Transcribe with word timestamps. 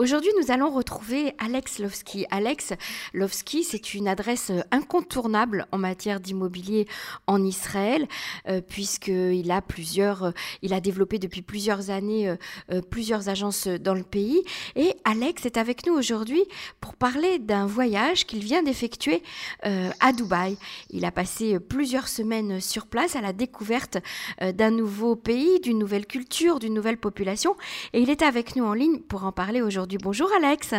Aujourd'hui, 0.00 0.30
nous 0.40 0.50
allons 0.50 0.70
retrouver 0.70 1.34
Alex 1.36 1.78
Lovski. 1.78 2.24
Alex 2.30 2.72
Lovski, 3.12 3.64
c'est 3.64 3.92
une 3.92 4.08
adresse 4.08 4.50
incontournable 4.70 5.66
en 5.72 5.76
matière 5.76 6.20
d'immobilier 6.20 6.88
en 7.26 7.44
Israël, 7.44 8.08
euh, 8.48 8.62
puisqu'il 8.66 9.50
a 9.50 9.60
plusieurs, 9.60 10.24
euh, 10.24 10.30
il 10.62 10.72
a 10.72 10.80
développé 10.80 11.18
depuis 11.18 11.42
plusieurs 11.42 11.90
années 11.90 12.34
euh, 12.70 12.80
plusieurs 12.80 13.28
agences 13.28 13.66
dans 13.66 13.92
le 13.92 14.02
pays. 14.02 14.42
Et 14.74 14.94
Alex 15.04 15.44
est 15.44 15.58
avec 15.58 15.86
nous 15.86 15.92
aujourd'hui 15.92 16.44
pour 16.80 16.94
parler 16.94 17.38
d'un 17.38 17.66
voyage 17.66 18.24
qu'il 18.24 18.42
vient 18.42 18.62
d'effectuer 18.62 19.22
à 19.62 20.12
Dubaï. 20.14 20.56
Il 20.88 21.04
a 21.04 21.10
passé 21.10 21.60
plusieurs 21.60 22.08
semaines 22.08 22.58
sur 22.62 22.86
place 22.86 23.16
à 23.16 23.20
la 23.20 23.34
découverte 23.34 23.98
d'un 24.40 24.70
nouveau 24.70 25.14
pays, 25.14 25.60
d'une 25.60 25.78
nouvelle 25.78 26.06
culture, 26.06 26.58
d'une 26.58 26.72
nouvelle 26.72 26.96
population. 26.96 27.54
Et 27.92 28.00
il 28.00 28.08
est 28.08 28.22
avec 28.22 28.56
nous 28.56 28.64
en 28.64 28.72
ligne 28.72 29.00
pour 29.00 29.24
en 29.24 29.32
parler 29.32 29.60
aujourd'hui. 29.60 29.89
Bonjour 29.98 30.28
Alex. 30.36 30.74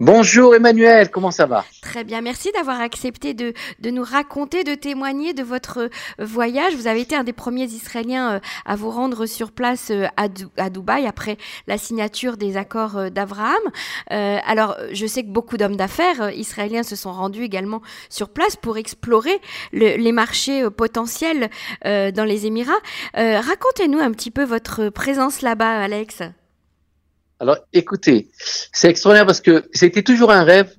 Bonjour 0.00 0.54
Emmanuel, 0.54 1.10
comment 1.10 1.30
ça 1.30 1.46
va? 1.46 1.64
Très 1.82 2.04
bien, 2.04 2.20
merci 2.20 2.50
d'avoir 2.52 2.80
accepté 2.80 3.34
de, 3.34 3.52
de, 3.80 3.90
nous 3.90 4.02
raconter, 4.02 4.64
de 4.64 4.74
témoigner 4.74 5.34
de 5.34 5.42
votre 5.42 5.78
euh, 5.78 5.88
voyage. 6.18 6.74
Vous 6.74 6.86
avez 6.86 7.00
été 7.00 7.16
un 7.16 7.24
des 7.24 7.32
premiers 7.32 7.64
Israéliens 7.64 8.34
euh, 8.34 8.40
à 8.66 8.76
vous 8.76 8.90
rendre 8.90 9.26
sur 9.26 9.52
place 9.52 9.90
euh, 9.90 10.06
à, 10.16 10.28
à 10.56 10.70
Dubaï 10.70 11.06
après 11.06 11.38
la 11.66 11.78
signature 11.78 12.36
des 12.36 12.56
accords 12.56 13.10
d'Abraham. 13.10 13.62
alors, 14.08 14.76
je 14.92 15.06
sais 15.06 15.22
que 15.22 15.28
beaucoup 15.28 15.56
d'hommes 15.56 15.76
d'affaires 15.76 16.30
israéliens 16.30 16.82
se 16.82 16.96
sont 16.96 17.12
rendus 17.12 17.42
également 17.42 17.82
sur 18.08 18.28
place 18.28 18.56
pour 18.56 18.76
explorer 18.76 19.40
les 19.72 20.12
marchés 20.12 20.68
potentiels 20.70 21.50
dans 21.84 22.26
les 22.26 22.46
Émirats. 22.46 22.72
Racontez-nous 23.14 23.98
un 23.98 24.12
petit 24.12 24.30
peu 24.30 24.44
votre 24.44 24.88
présence 24.88 25.42
là-bas, 25.42 25.80
Alex. 25.80 26.22
Alors, 27.44 27.58
écoutez, 27.74 28.30
c'est 28.72 28.88
extraordinaire 28.88 29.26
parce 29.26 29.42
que 29.42 29.68
c'était 29.74 30.02
toujours 30.02 30.30
un 30.30 30.44
rêve 30.44 30.74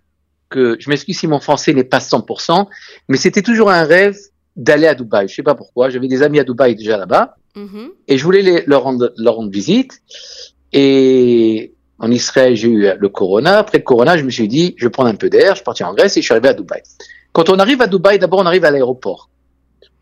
que, 0.50 0.76
je 0.80 0.90
m'excuse 0.90 1.20
si 1.20 1.28
mon 1.28 1.40
français 1.40 1.76
n'est 1.76 1.84
pas 1.84 2.00
100%, 2.00 2.66
mais 3.08 3.18
c'était 3.18 3.44
toujours 3.44 3.70
un 3.70 3.84
rêve 3.84 4.18
d'aller 4.56 4.88
à 4.88 4.96
Dubaï. 4.96 5.28
Je 5.28 5.36
sais 5.36 5.44
pas 5.44 5.54
pourquoi. 5.54 5.92
J'avais 5.92 6.08
des 6.08 6.24
amis 6.24 6.40
à 6.40 6.44
Dubaï 6.44 6.76
déjà 6.76 6.98
là-bas. 6.98 7.36
Mm-hmm. 7.56 7.90
Et 8.08 8.18
je 8.18 8.24
voulais 8.24 8.64
leur, 8.66 8.82
rendre, 8.82 9.14
leur 9.16 9.36
rendre 9.36 9.52
visite. 9.52 10.02
Et 10.74 11.76
en 12.00 12.10
Israël, 12.10 12.56
j'ai 12.56 12.70
eu 12.70 12.88
le 12.98 13.10
Corona. 13.10 13.60
Après 13.60 13.78
le 13.78 13.84
Corona, 13.84 14.18
je 14.18 14.24
me 14.24 14.32
suis 14.32 14.48
dit, 14.48 14.74
je 14.80 14.88
vais 14.88 14.92
prendre 14.92 15.10
un 15.10 15.16
peu 15.16 15.30
d'air. 15.30 15.52
Je 15.52 15.58
suis 15.58 15.64
parti 15.64 15.84
en 15.84 15.94
Grèce 15.94 16.18
et 16.18 16.22
je 16.22 16.26
suis 16.26 16.34
arrivé 16.34 16.50
à 16.50 16.56
Dubaï. 16.56 16.82
Quand 17.32 17.52
on 17.52 17.60
arrive 17.60 17.84
à 17.84 17.88
Dubaï, 17.88 18.18
d'abord, 18.18 18.40
on 18.40 18.48
arrive 18.48 18.66
à 18.66 18.72
l'aéroport. 18.72 19.30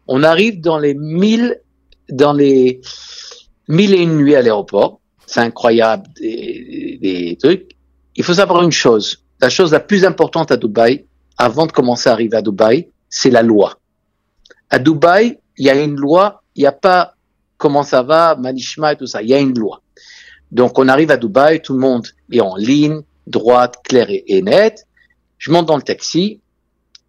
On 0.07 0.23
arrive 0.23 0.61
dans 0.61 0.79
les 0.79 0.93
mille, 0.93 1.59
dans 2.09 2.31
les 2.31 2.79
mille 3.67 3.93
et 3.93 4.01
une 4.01 4.15
nuits 4.15 4.35
à 4.35 4.41
l'aéroport 4.41 5.01
c'est 5.25 5.39
incroyable, 5.39 6.07
des, 6.19 7.37
trucs. 7.41 7.71
Il 8.15 8.23
faut 8.23 8.33
savoir 8.33 8.63
une 8.63 8.71
chose. 8.71 9.23
La 9.41 9.49
chose 9.49 9.71
la 9.71 9.79
plus 9.79 10.05
importante 10.05 10.51
à 10.51 10.57
Dubaï, 10.57 11.05
avant 11.37 11.65
de 11.65 11.71
commencer 11.71 12.09
à 12.09 12.13
arriver 12.13 12.37
à 12.37 12.41
Dubaï, 12.41 12.89
c'est 13.09 13.29
la 13.29 13.41
loi. 13.41 13.77
À 14.69 14.79
Dubaï, 14.79 15.39
il 15.57 15.65
y 15.65 15.69
a 15.69 15.81
une 15.81 15.95
loi, 15.95 16.43
il 16.55 16.61
n'y 16.61 16.67
a 16.67 16.71
pas 16.71 17.15
comment 17.57 17.83
ça 17.83 18.03
va, 18.03 18.35
Manishma 18.35 18.93
et 18.93 18.95
tout 18.95 19.07
ça, 19.07 19.21
il 19.21 19.29
y 19.29 19.33
a 19.33 19.39
une 19.39 19.57
loi. 19.57 19.81
Donc 20.51 20.77
on 20.77 20.87
arrive 20.87 21.11
à 21.11 21.17
Dubaï, 21.17 21.61
tout 21.61 21.73
le 21.73 21.79
monde 21.79 22.07
est 22.31 22.41
en 22.41 22.55
ligne, 22.55 23.01
droite, 23.27 23.77
claire 23.83 24.07
et, 24.09 24.41
nette. 24.41 24.85
Je 25.37 25.51
monte 25.51 25.65
dans 25.65 25.75
le 25.75 25.81
taxi 25.81 26.39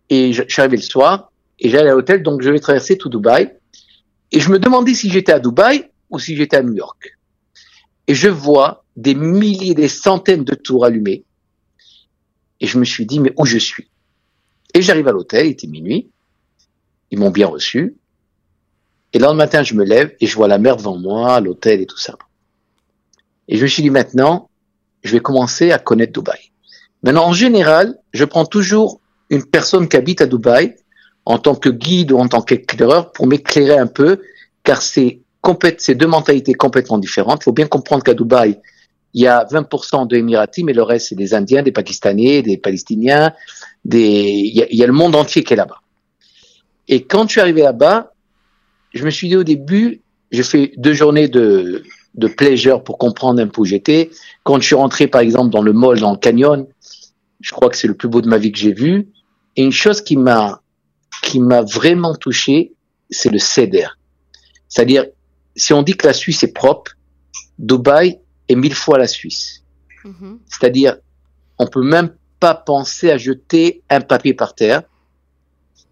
et 0.08 0.32
je, 0.32 0.42
je 0.46 0.52
suis 0.52 0.60
arrivé 0.60 0.76
le 0.76 0.82
soir 0.82 1.30
et 1.58 1.68
j'allais 1.68 1.90
à 1.90 1.94
l'hôtel, 1.94 2.22
donc 2.22 2.42
je 2.42 2.50
vais 2.50 2.58
traverser 2.58 2.96
tout 2.96 3.08
Dubaï. 3.08 3.52
Et 4.32 4.40
je 4.40 4.50
me 4.50 4.58
demandais 4.58 4.94
si 4.94 5.10
j'étais 5.10 5.32
à 5.32 5.38
Dubaï 5.38 5.90
ou 6.10 6.18
si 6.18 6.36
j'étais 6.36 6.56
à 6.56 6.62
New 6.62 6.74
York 6.74 7.16
et 8.06 8.14
je 8.14 8.28
vois 8.28 8.84
des 8.96 9.14
milliers, 9.14 9.74
des 9.74 9.88
centaines 9.88 10.44
de 10.44 10.54
tours 10.54 10.84
allumées. 10.84 11.24
Et 12.60 12.66
je 12.66 12.78
me 12.78 12.84
suis 12.84 13.06
dit, 13.06 13.20
mais 13.20 13.32
où 13.36 13.44
je 13.46 13.58
suis? 13.58 13.88
Et 14.74 14.82
j'arrive 14.82 15.08
à 15.08 15.12
l'hôtel, 15.12 15.46
il 15.46 15.50
était 15.50 15.66
minuit. 15.66 16.10
Ils 17.10 17.18
m'ont 17.18 17.30
bien 17.30 17.46
reçu. 17.46 17.96
Et 19.12 19.18
le 19.18 19.32
matin, 19.32 19.62
je 19.62 19.74
me 19.74 19.84
lève 19.84 20.14
et 20.20 20.26
je 20.26 20.34
vois 20.34 20.48
la 20.48 20.58
mer 20.58 20.76
devant 20.76 20.98
moi, 20.98 21.40
l'hôtel 21.40 21.80
et 21.80 21.86
tout 21.86 21.98
ça. 21.98 22.16
Et 23.48 23.56
je 23.56 23.62
me 23.62 23.68
suis 23.68 23.82
dit, 23.82 23.90
maintenant, 23.90 24.50
je 25.02 25.12
vais 25.12 25.20
commencer 25.20 25.70
à 25.70 25.78
connaître 25.78 26.12
Dubaï. 26.12 26.50
Maintenant, 27.02 27.26
en 27.26 27.32
général, 27.32 27.98
je 28.12 28.24
prends 28.24 28.46
toujours 28.46 29.00
une 29.30 29.44
personne 29.44 29.88
qui 29.88 29.96
habite 29.96 30.20
à 30.20 30.26
Dubaï 30.26 30.74
en 31.26 31.38
tant 31.38 31.54
que 31.54 31.68
guide 31.68 32.12
ou 32.12 32.18
en 32.18 32.28
tant 32.28 32.42
qu'éclaireur 32.42 33.12
pour 33.12 33.26
m'éclairer 33.26 33.78
un 33.78 33.86
peu, 33.86 34.20
car 34.62 34.82
c'est 34.82 35.20
c'est 35.78 35.94
deux 35.94 36.06
mentalités 36.06 36.54
complètement 36.54 36.98
différentes. 36.98 37.40
Il 37.42 37.44
faut 37.44 37.52
bien 37.52 37.66
comprendre 37.66 38.02
qu'à 38.02 38.14
Dubaï, 38.14 38.58
il 39.14 39.22
y 39.22 39.26
a 39.26 39.44
20% 39.44 40.08
d'Émiratis, 40.08 40.64
mais 40.64 40.72
le 40.72 40.82
reste, 40.82 41.08
c'est 41.08 41.14
des 41.14 41.34
Indiens, 41.34 41.62
des 41.62 41.72
Pakistanais, 41.72 42.42
des 42.42 42.56
Palestiniens, 42.56 43.32
des... 43.84 44.00
Il, 44.00 44.76
y 44.76 44.82
a, 44.82 44.86
le 44.86 44.92
monde 44.92 45.14
entier 45.14 45.44
qui 45.44 45.52
est 45.52 45.56
là-bas. 45.56 45.80
Et 46.88 47.04
quand 47.04 47.26
je 47.26 47.32
suis 47.32 47.40
arrivé 47.40 47.62
là-bas, 47.62 48.12
je 48.92 49.04
me 49.04 49.10
suis 49.10 49.28
dit 49.28 49.36
au 49.36 49.44
début, 49.44 50.02
j'ai 50.32 50.42
fait 50.42 50.72
deux 50.76 50.94
journées 50.94 51.28
de, 51.28 51.84
de 52.14 52.28
pleasure 52.28 52.82
pour 52.82 52.98
comprendre 52.98 53.40
un 53.40 53.46
peu 53.46 53.62
où 53.62 53.64
j'étais. 53.64 54.10
Quand 54.42 54.60
je 54.60 54.66
suis 54.66 54.74
rentré, 54.74 55.06
par 55.06 55.20
exemple, 55.20 55.50
dans 55.50 55.62
le 55.62 55.72
mall, 55.72 56.00
dans 56.00 56.12
le 56.12 56.18
canyon, 56.18 56.66
je 57.40 57.52
crois 57.52 57.68
que 57.68 57.76
c'est 57.76 57.88
le 57.88 57.94
plus 57.94 58.08
beau 58.08 58.20
de 58.20 58.28
ma 58.28 58.38
vie 58.38 58.52
que 58.52 58.58
j'ai 58.58 58.72
vu. 58.72 59.08
Et 59.56 59.62
une 59.62 59.72
chose 59.72 60.00
qui 60.00 60.16
m'a, 60.16 60.60
qui 61.22 61.40
m'a 61.40 61.62
vraiment 61.62 62.14
touché, 62.14 62.72
c'est 63.10 63.30
le 63.30 63.38
céder. 63.38 63.86
C'est-à-dire, 64.68 65.06
si 65.56 65.72
on 65.72 65.82
dit 65.82 65.96
que 65.96 66.06
la 66.06 66.12
Suisse 66.12 66.42
est 66.42 66.52
propre, 66.52 66.92
Dubaï 67.58 68.18
est 68.48 68.54
mille 68.54 68.74
fois 68.74 68.98
la 68.98 69.06
Suisse. 69.06 69.62
Mhm. 70.04 70.38
C'est-à-dire, 70.46 70.96
on 71.58 71.66
peut 71.66 71.82
même 71.82 72.14
pas 72.40 72.54
penser 72.54 73.10
à 73.10 73.16
jeter 73.16 73.82
un 73.88 74.00
papier 74.00 74.34
par 74.34 74.54
terre. 74.54 74.82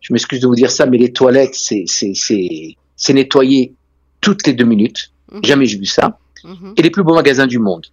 Je 0.01 0.13
m'excuse 0.13 0.41
de 0.41 0.47
vous 0.47 0.55
dire 0.55 0.71
ça, 0.71 0.87
mais 0.87 0.99
les 0.99 1.13
toilettes, 1.13 1.55
c'est, 1.55 1.85
c'est, 1.87 2.15
c'est, 2.15 2.77
c'est 2.97 3.13
nettoyé 3.13 3.75
toutes 4.21 4.47
les 4.47 4.53
deux 4.53 4.65
minutes. 4.65 5.13
Mhm. 5.31 5.45
Jamais 5.45 5.67
j'ai 5.67 5.79
vu 5.79 5.87
ça. 5.87 6.19
Mhm. 6.45 6.75
Et 6.77 6.83
les 6.83 6.91
plus 6.91 7.05
beaux 7.05 7.15
magasins 7.15 7.47
du 7.47 7.59
monde. 7.59 7.87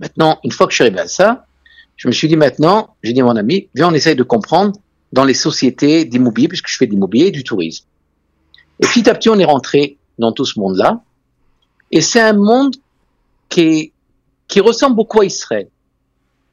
Maintenant, 0.00 0.40
une 0.42 0.50
fois 0.50 0.66
que 0.66 0.72
je 0.72 0.76
suis 0.76 0.84
arrivé 0.84 1.00
à 1.00 1.06
ça, 1.06 1.46
je 1.96 2.08
me 2.08 2.12
suis 2.12 2.26
dit 2.26 2.36
maintenant, 2.36 2.96
j'ai 3.02 3.12
dit 3.12 3.20
à 3.20 3.24
mon 3.24 3.36
ami, 3.36 3.68
viens, 3.74 3.88
on 3.88 3.94
essaye 3.94 4.16
de 4.16 4.22
comprendre 4.22 4.72
dans 5.12 5.24
les 5.24 5.34
sociétés 5.34 6.04
d'immobilier, 6.04 6.48
puisque 6.48 6.68
je 6.68 6.76
fais 6.76 6.86
de 6.86 6.92
l'immobilier 6.92 7.26
et 7.26 7.30
du 7.30 7.44
tourisme. 7.44 7.84
Et 8.80 8.86
petit 8.86 9.08
à 9.08 9.14
petit, 9.14 9.28
on 9.28 9.38
est 9.38 9.44
rentré 9.44 9.98
dans 10.22 10.32
tout 10.32 10.46
ce 10.46 10.58
monde-là. 10.58 11.02
Et 11.90 12.00
c'est 12.00 12.20
un 12.20 12.32
monde 12.32 12.74
qui, 13.48 13.92
qui 14.48 14.60
ressemble 14.60 14.96
beaucoup 14.96 15.20
à 15.20 15.26
Israël. 15.26 15.68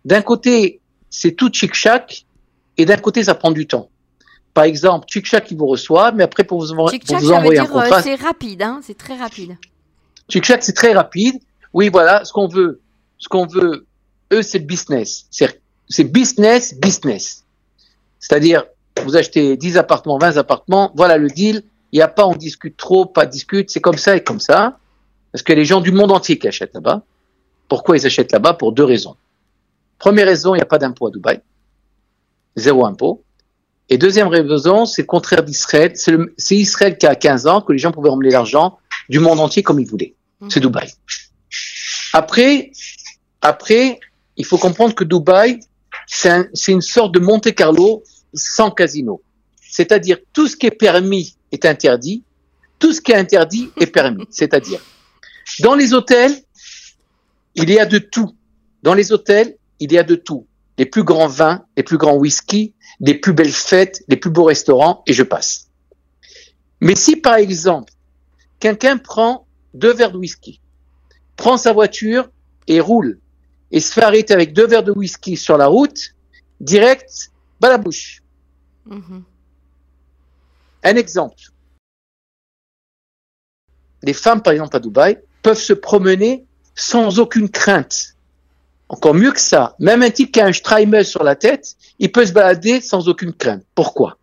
D'un 0.04 0.22
côté, 0.22 0.82
c'est 1.10 1.32
tout 1.32 1.50
chic-chac, 1.52 2.26
et 2.78 2.86
d'un 2.86 2.98
côté, 2.98 3.24
ça 3.24 3.36
prend 3.36 3.52
du 3.52 3.66
temps. 3.66 3.90
Par 4.54 4.66
exemple, 4.66 5.06
chic-chac, 5.10 5.46
qui 5.46 5.56
vous 5.56 5.68
reçoit, 5.68 6.12
mais 6.12 6.24
après, 6.24 6.44
pour 6.44 6.60
vous, 6.60 6.76
pour 6.76 7.18
vous 7.18 7.32
envoyer 7.32 7.60
un 7.60 7.66
euh, 7.66 7.68
contrat... 7.68 8.02
C'est 8.02 8.16
rapide, 8.16 8.62
hein, 8.62 8.82
c'est 8.84 8.98
très 8.98 9.16
rapide. 9.16 9.58
Chic-chac, 10.28 10.64
c'est 10.64 10.74
très 10.74 10.94
rapide. 10.94 11.36
Oui, 11.74 11.90
voilà, 11.90 12.26
ce 12.26 12.34
qu'on 12.34 12.48
veut, 12.48 12.82
ce 13.18 13.30
qu'on 13.30 13.46
veut, 13.46 13.86
eux, 14.34 14.42
c'est 14.42 14.60
business. 14.60 15.28
C'est 15.32 16.04
business, 16.04 16.76
business. 16.76 17.46
C'est-à-dire, 18.20 18.66
vous 19.04 19.16
achetez 19.16 19.56
10 19.56 19.78
appartements, 19.78 20.18
20 20.18 20.38
appartements, 20.38 20.92
voilà 20.96 21.18
le 21.18 21.30
deal, 21.30 21.64
il 21.92 21.98
n'y 21.98 22.02
a 22.02 22.08
pas 22.08 22.26
on 22.26 22.36
discute 22.36 22.78
trop, 22.78 23.06
pas 23.06 23.26
discute, 23.26 23.70
c'est 23.70 23.82
comme 23.82 23.98
ça 23.98 24.16
et 24.16 24.24
comme 24.24 24.40
ça. 24.40 24.78
Parce 25.32 25.44
que 25.44 25.54
les 25.54 25.66
gens 25.66 25.82
du 25.82 25.92
monde 25.92 26.12
entier 26.12 26.38
qui 26.38 26.48
achètent 26.48 26.74
là-bas. 26.74 27.04
Pourquoi 27.68 27.98
ils 27.98 28.06
achètent 28.06 28.32
là-bas 28.32 28.54
Pour 28.54 28.72
deux 28.72 28.84
raisons. 28.84 29.16
Première 30.00 30.26
raison, 30.26 30.56
il 30.56 30.58
n'y 30.58 30.64
a 30.64 30.66
pas 30.66 30.78
d'impôt 30.78 31.08
à 31.08 31.12
Dubaï. 31.12 31.42
Zéro 32.56 32.86
impôt. 32.86 33.24
Et 33.90 33.98
deuxième 33.98 34.28
raison, 34.28 34.86
c'est 34.86 35.04
le 35.04 35.08
contraire 35.08 35.44
d'Israël. 35.44 35.94
C'est 35.96 36.56
Israël 36.56 36.98
qui 36.98 37.06
a 37.06 37.16
15 37.16 37.48
ans 37.48 37.62
que 37.62 37.74
les 37.74 37.80
gens 37.80 37.92
pouvaient 37.92 38.10
emmener 38.10 38.30
l'argent 38.30 38.80
du 39.10 39.20
monde 39.20 39.40
entier 39.40 39.64
comme 39.64 39.80
ils 39.80 39.88
voulaient. 39.88 40.16
Mmh. 40.40 40.50
C'est 40.50 40.60
Dubaï. 40.60 40.92
Après, 42.14 42.72
après, 43.42 44.00
il 44.38 44.46
faut 44.46 44.58
comprendre 44.58 44.96
que 44.96 45.04
Dubaï, 45.04 45.60
c'est 46.08 46.72
une 46.72 46.82
sorte 46.82 47.14
de 47.14 47.20
Monte 47.20 47.54
Carlo 47.54 48.04
sans 48.34 48.72
casino. 48.72 49.22
C'est-à-dire 49.62 50.18
tout 50.34 50.48
ce 50.48 50.56
qui 50.56 50.68
est 50.68 50.72
permis 50.72 51.36
est 51.52 51.66
interdit, 51.66 52.24
tout 52.80 52.94
ce 52.94 53.02
qui 53.02 53.12
est 53.12 53.16
interdit 53.16 53.70
est 53.80 53.88
permis. 53.88 54.26
C'est-à-dire, 54.30 54.82
dans 55.60 55.76
les 55.76 55.94
hôtels, 55.94 56.36
il 57.56 57.70
y 57.70 57.80
a 57.80 57.86
de 57.86 57.98
tout. 57.98 58.36
Dans 58.84 58.94
les 58.94 59.12
hôtels, 59.12 59.58
il 59.80 59.92
y 59.92 59.98
a 59.98 60.04
de 60.04 60.16
tout. 60.16 60.48
Les 60.78 60.86
plus 60.86 61.04
grands 61.04 61.28
vins, 61.28 61.66
les 61.76 61.84
plus 61.84 61.98
grands 61.98 62.16
whisky, 62.16 62.74
les 63.02 63.16
plus 63.16 63.34
belles 63.34 63.52
fêtes, 63.52 64.04
les 64.08 64.16
plus 64.16 64.30
beaux 64.30 64.46
restaurants, 64.46 65.04
et 65.08 65.14
je 65.14 65.24
passe. 65.24 65.70
Mais 66.82 66.96
si, 66.96 67.18
par 67.18 67.36
exemple, 67.36 67.94
quelqu'un 68.60 68.98
prend 68.98 69.46
deux 69.74 69.94
verres 69.94 70.12
de 70.12 70.18
whisky, 70.18 70.62
prend 71.36 71.58
sa 71.58 71.74
voiture 71.74 72.30
et 72.68 72.80
roule, 72.80 73.20
et 73.72 73.80
se 73.80 73.92
fait 73.92 74.04
arrêter 74.04 74.34
avec 74.34 74.54
deux 74.54 74.68
verres 74.68 74.84
de 74.84 74.92
whisky 74.92 75.36
sur 75.36 75.58
la 75.58 75.68
route, 75.68 76.16
direct, 76.62 77.32
bas 77.60 77.70
la 77.70 77.78
bouche. 77.78 78.22
Mm-hmm. 78.90 79.22
Un 80.84 80.96
exemple. 80.96 81.36
Les 84.02 84.14
femmes, 84.14 84.42
par 84.42 84.54
exemple, 84.54 84.76
à 84.76 84.80
Dubaï, 84.80 85.20
peuvent 85.42 85.60
se 85.60 85.74
promener 85.74 86.46
sans 86.76 87.20
aucune 87.20 87.50
crainte. 87.50 88.16
encore 88.88 89.14
mieux 89.14 89.32
que 89.32 89.40
ça, 89.40 89.76
même 89.80 90.02
un 90.02 90.10
type 90.10 90.32
qui 90.32 90.40
a 90.40 90.46
un 90.46 90.54
Streimer 90.54 91.04
sur 91.04 91.24
la 91.24 91.36
tête, 91.36 91.76
il 92.00 92.12
peut 92.12 92.26
se 92.26 92.32
balader 92.32 92.82
sans 92.82 93.08
aucune 93.08 93.34
crainte. 93.34 93.64
Pourquoi? 93.76 94.18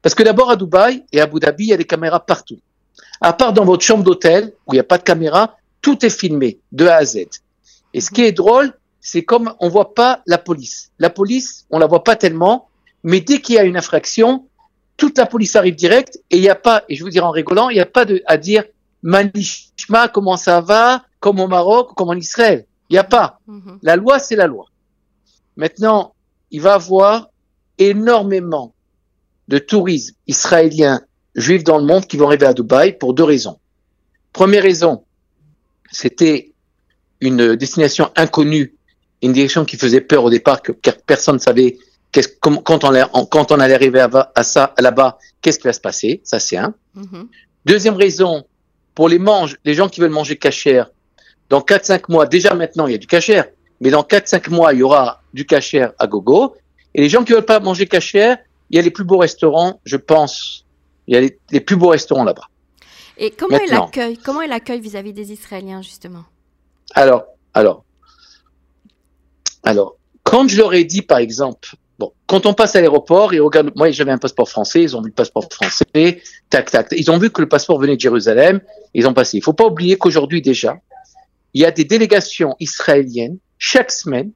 Parce 0.00 0.14
que 0.14 0.22
d'abord 0.22 0.50
à 0.50 0.56
Dubaï 0.56 1.04
et 1.12 1.20
à 1.20 1.24
Abu 1.24 1.40
Dhabi, 1.40 1.64
il 1.64 1.70
y 1.70 1.72
a 1.74 1.76
des 1.76 1.84
caméras 1.84 2.24
partout. 2.24 2.58
À 3.20 3.32
part 3.32 3.52
dans 3.52 3.64
votre 3.64 3.84
chambre 3.84 4.04
d'hôtel, 4.04 4.52
où 4.66 4.72
il 4.72 4.76
n'y 4.76 4.80
a 4.80 4.84
pas 4.84 4.98
de 4.98 5.02
caméra, 5.02 5.56
tout 5.82 6.06
est 6.06 6.10
filmé, 6.10 6.60
de 6.72 6.86
A 6.86 6.96
à 6.96 7.04
Z. 7.04 7.26
Et 7.92 8.00
ce 8.00 8.10
qui 8.10 8.22
est 8.22 8.32
drôle, 8.32 8.72
c'est 9.00 9.24
comme 9.24 9.54
on 9.60 9.68
voit 9.68 9.94
pas 9.94 10.22
la 10.26 10.38
police. 10.38 10.90
La 10.98 11.10
police, 11.10 11.66
on 11.70 11.78
la 11.78 11.86
voit 11.86 12.04
pas 12.04 12.16
tellement, 12.16 12.68
mais 13.02 13.20
dès 13.20 13.40
qu'il 13.40 13.56
y 13.56 13.58
a 13.58 13.64
une 13.64 13.76
infraction, 13.76 14.46
toute 14.96 15.18
la 15.18 15.26
police 15.26 15.56
arrive 15.56 15.74
direct 15.74 16.18
et 16.30 16.36
il 16.36 16.40
n'y 16.40 16.48
a 16.48 16.54
pas, 16.54 16.84
et 16.88 16.96
je 16.96 17.04
vous 17.04 17.10
dire 17.10 17.26
en 17.26 17.30
rigolant, 17.30 17.68
il 17.68 17.74
n'y 17.74 17.80
a 17.80 17.86
pas 17.86 18.04
de, 18.04 18.22
à 18.26 18.36
dire 18.36 18.64
Manishma, 19.02 20.08
comment 20.08 20.36
ça 20.36 20.60
va, 20.60 21.04
comme 21.20 21.40
au 21.40 21.48
Maroc, 21.48 21.94
comme 21.94 22.08
en 22.08 22.14
Israël. 22.14 22.66
Il 22.88 22.94
n'y 22.94 22.98
a 22.98 23.04
pas. 23.04 23.40
Mhm. 23.46 23.78
La 23.82 23.96
loi, 23.96 24.18
c'est 24.18 24.36
la 24.36 24.46
loi. 24.46 24.66
Maintenant, 25.56 26.14
il 26.50 26.60
va 26.60 26.70
y 26.70 26.74
avoir 26.74 27.28
énormément 27.78 28.74
de 29.48 29.58
touristes 29.58 30.16
israéliens 30.26 31.02
juifs 31.34 31.64
dans 31.64 31.78
le 31.78 31.84
monde 31.84 32.06
qui 32.06 32.16
vont 32.16 32.26
arriver 32.26 32.46
à 32.46 32.54
Dubaï 32.54 32.96
pour 32.98 33.14
deux 33.14 33.24
raisons. 33.24 33.58
Première 34.32 34.62
raison, 34.62 35.04
c'était 35.90 36.52
une 37.20 37.56
destination 37.56 38.10
inconnue, 38.16 38.74
une 39.22 39.32
direction 39.32 39.64
qui 39.64 39.76
faisait 39.76 40.00
peur 40.00 40.24
au 40.24 40.30
départ, 40.30 40.62
que, 40.62 40.72
personne 41.06 41.36
ne 41.36 41.40
savait 41.40 41.78
comment- 42.40 42.62
quand, 42.62 42.84
on, 42.84 42.88
allait- 42.90 43.06
quand 43.30 43.52
on 43.52 43.60
allait 43.60 43.74
arriver 43.74 44.00
à, 44.00 44.32
à 44.34 44.42
ça 44.42 44.74
là-bas, 44.78 45.18
qu'est-ce 45.42 45.58
qui 45.58 45.66
va 45.66 45.72
se 45.72 45.80
passer? 45.80 46.20
Ça, 46.24 46.38
c'est 46.38 46.56
un. 46.56 46.74
Mhm. 46.94 47.28
Deuxième 47.64 47.94
raison, 47.96 48.44
pour 48.94 49.08
les 49.08 49.18
mange, 49.18 49.56
les 49.64 49.74
gens 49.74 49.88
qui 49.88 50.00
veulent 50.00 50.10
manger 50.10 50.36
cachère, 50.36 50.90
dans 51.48 51.60
4-5 51.60 52.04
mois, 52.08 52.26
déjà 52.26 52.54
maintenant 52.54 52.86
il 52.86 52.92
y 52.92 52.94
a 52.94 52.98
du 52.98 53.06
cachère, 53.06 53.44
mais 53.80 53.90
dans 53.90 54.02
4-5 54.02 54.50
mois 54.50 54.72
il 54.72 54.80
y 54.80 54.82
aura 54.82 55.20
du 55.34 55.44
cachère 55.46 55.92
à 55.98 56.06
gogo. 56.06 56.56
Et 56.94 57.02
les 57.02 57.08
gens 57.08 57.22
qui 57.24 57.32
veulent 57.32 57.44
pas 57.44 57.60
manger 57.60 57.86
cachère, 57.86 58.38
il 58.70 58.76
y 58.76 58.78
a 58.78 58.82
les 58.82 58.90
plus 58.90 59.04
beaux 59.04 59.18
restaurants, 59.18 59.80
je 59.84 59.96
pense, 59.96 60.64
il 61.06 61.14
y 61.14 61.16
a 61.16 61.20
les, 61.20 61.38
les 61.50 61.60
plus 61.60 61.76
beaux 61.76 61.88
restaurants 61.90 62.24
là-bas. 62.24 62.48
Et 63.18 63.30
comment 63.30 63.58
Maintenant. 63.58 63.84
l'accueil 63.86 64.16
Comment 64.18 64.42
est 64.42 64.48
l'accueil 64.48 64.80
vis-à-vis 64.80 65.12
des 65.12 65.32
Israéliens 65.32 65.82
justement? 65.82 66.24
Alors, 66.94 67.24
alors, 67.54 67.84
alors, 69.62 69.96
quand 70.22 70.48
je 70.48 70.56
leur 70.58 70.74
ai 70.74 70.84
dit 70.84 71.02
par 71.02 71.18
exemple, 71.18 71.74
bon, 71.98 72.12
quand 72.26 72.46
on 72.46 72.54
passe 72.54 72.76
à 72.76 72.80
l'aéroport, 72.80 73.34
ils 73.34 73.40
regardent, 73.40 73.72
moi 73.74 73.90
j'avais 73.90 74.12
un 74.12 74.18
passeport 74.18 74.48
français, 74.48 74.82
ils 74.82 74.96
ont 74.96 75.00
vu 75.02 75.08
le 75.08 75.14
passeport 75.14 75.48
français, 75.50 76.22
tac, 76.50 76.70
tac, 76.70 76.88
ils 76.92 77.10
ont 77.10 77.18
vu 77.18 77.30
que 77.30 77.40
le 77.40 77.48
passeport 77.48 77.78
venait 77.78 77.96
de 77.96 78.00
Jérusalem, 78.00 78.60
ils 78.94 79.06
ont 79.06 79.14
passé. 79.14 79.36
Il 79.38 79.42
faut 79.42 79.52
pas 79.52 79.66
oublier 79.66 79.96
qu'aujourd'hui 79.96 80.42
déjà, 80.42 80.78
il 81.54 81.62
y 81.62 81.64
a 81.64 81.70
des 81.70 81.84
délégations 81.84 82.54
israéliennes 82.60 83.38
chaque 83.58 83.90
semaine 83.90 84.30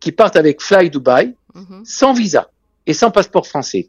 qui 0.00 0.12
partent 0.12 0.36
avec 0.36 0.60
Fly 0.60 0.90
Dubai 0.90 1.34
Mhm. 1.54 1.82
sans 1.84 2.12
visa 2.12 2.50
et 2.86 2.94
sans 2.94 3.10
passeport 3.10 3.46
français. 3.46 3.88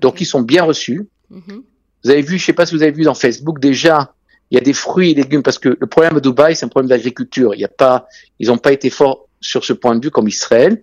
Donc 0.00 0.20
ils 0.20 0.26
sont 0.26 0.42
bien 0.42 0.62
reçus. 0.62 1.08
Mhm. 1.30 1.62
Vous 2.04 2.10
avez 2.10 2.22
vu, 2.22 2.38
je 2.38 2.44
sais 2.44 2.52
pas 2.52 2.66
si 2.66 2.74
vous 2.74 2.82
avez 2.82 2.92
vu 2.92 3.02
dans 3.02 3.14
Facebook 3.14 3.58
déjà, 3.60 4.12
il 4.50 4.56
y 4.56 4.58
a 4.58 4.60
des 4.60 4.72
fruits 4.74 5.12
et 5.12 5.14
légumes 5.14 5.42
parce 5.42 5.58
que 5.58 5.76
le 5.78 5.86
problème 5.86 6.16
à 6.16 6.20
Dubaï, 6.20 6.54
c'est 6.54 6.66
un 6.66 6.68
problème 6.68 6.88
d'agriculture. 6.88 7.54
Il 7.54 7.60
y 7.60 7.64
a 7.64 7.68
pas, 7.68 8.06
ils 8.38 8.48
n'ont 8.48 8.58
pas 8.58 8.72
été 8.72 8.90
forts 8.90 9.26
sur 9.40 9.64
ce 9.64 9.72
point 9.72 9.96
de 9.96 10.04
vue 10.04 10.10
comme 10.10 10.28
Israël. 10.28 10.82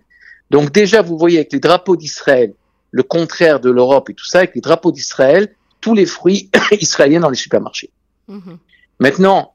Donc 0.54 0.70
déjà, 0.70 1.02
vous 1.02 1.18
voyez 1.18 1.38
avec 1.38 1.52
les 1.52 1.58
drapeaux 1.58 1.96
d'Israël, 1.96 2.54
le 2.92 3.02
contraire 3.02 3.58
de 3.58 3.70
l'Europe 3.70 4.08
et 4.10 4.14
tout 4.14 4.24
ça, 4.24 4.38
avec 4.38 4.54
les 4.54 4.60
drapeaux 4.60 4.92
d'Israël, 4.92 5.52
tous 5.80 5.94
les 5.94 6.06
fruits 6.06 6.48
israéliens 6.80 7.18
dans 7.18 7.28
les 7.28 7.36
supermarchés. 7.36 7.90
Mhm. 8.28 8.58
Maintenant, 9.00 9.54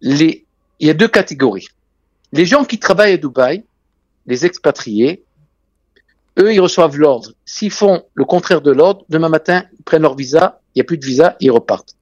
les, 0.00 0.46
il 0.78 0.86
y 0.86 0.90
a 0.90 0.94
deux 0.94 1.08
catégories. 1.08 1.66
Les 2.30 2.46
gens 2.46 2.64
qui 2.64 2.78
travaillent 2.78 3.14
à 3.14 3.16
Dubaï, 3.16 3.64
les 4.26 4.46
expatriés, 4.46 5.24
eux, 6.38 6.54
ils 6.54 6.60
reçoivent 6.60 6.96
l'ordre. 6.96 7.32
S'ils 7.44 7.72
font 7.72 8.04
le 8.14 8.24
contraire 8.24 8.60
de 8.60 8.70
l'ordre, 8.70 9.04
demain 9.08 9.28
matin, 9.28 9.64
ils 9.76 9.82
prennent 9.82 10.02
leur 10.02 10.14
visa, 10.14 10.60
il 10.76 10.78
n'y 10.78 10.82
a 10.82 10.84
plus 10.84 10.98
de 10.98 11.04
visa, 11.04 11.36
ils 11.40 11.50
repartent. 11.50 11.96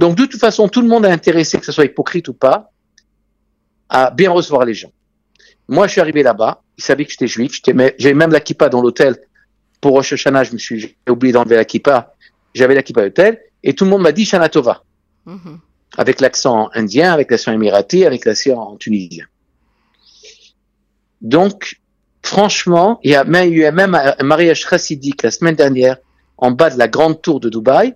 Donc, 0.00 0.16
de 0.16 0.26
toute 0.26 0.40
façon, 0.40 0.68
tout 0.68 0.80
le 0.80 0.88
monde 0.88 1.06
est 1.06 1.12
intéressé, 1.12 1.56
que 1.60 1.66
ce 1.66 1.70
soit 1.70 1.84
hypocrite 1.84 2.26
ou 2.26 2.34
pas, 2.34 2.72
à 3.88 4.10
bien 4.10 4.32
recevoir 4.32 4.64
les 4.64 4.74
gens. 4.74 4.90
Moi, 5.68 5.86
je 5.86 5.92
suis 5.92 6.00
arrivé 6.00 6.22
là-bas, 6.22 6.62
ils 6.76 6.84
savaient 6.84 7.04
que 7.04 7.10
j'étais 7.10 7.26
juif, 7.26 7.60
j'avais 7.98 8.14
même 8.14 8.32
la 8.32 8.40
kippa 8.40 8.68
dans 8.68 8.82
l'hôtel. 8.82 9.16
Pour 9.80 9.92
Rosh 9.92 10.12
Hashanah, 10.12 10.44
je 10.44 10.52
me 10.52 10.58
suis, 10.58 10.80
j'ai 10.80 10.96
oublié 11.08 11.32
d'enlever 11.32 11.56
la 11.56 11.64
kippa. 11.64 12.14
J'avais 12.54 12.74
la 12.74 12.82
kippa 12.82 13.00
à 13.00 13.04
l'hôtel, 13.04 13.40
et 13.62 13.74
tout 13.74 13.84
le 13.84 13.90
monde 13.90 14.02
m'a 14.02 14.12
dit 14.12 14.24
Shana 14.24 14.48
Tova 14.48 14.84
Mhm. 15.26 15.58
avec 15.96 16.20
l'accent 16.20 16.68
indien, 16.74 17.12
avec 17.12 17.30
l'accent 17.30 17.52
émiraté, 17.52 18.04
avec 18.04 18.24
l'accent 18.26 18.76
tunisien. 18.76 19.24
Donc, 21.22 21.80
franchement, 22.22 23.00
il 23.02 23.12
y 23.12 23.14
a 23.14 23.24
même, 23.24 23.50
il 23.50 23.58
y 23.58 23.64
a 23.64 23.72
même 23.72 23.94
un 23.94 24.24
mariage 24.24 24.66
chassidique 24.68 25.22
la 25.22 25.30
semaine 25.30 25.54
dernière 25.54 25.96
en 26.36 26.50
bas 26.50 26.70
de 26.70 26.78
la 26.78 26.88
grande 26.88 27.22
tour 27.22 27.40
de 27.40 27.48
Dubaï, 27.48 27.94